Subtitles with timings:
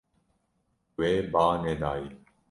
[0.97, 2.09] Wê ba nedaye.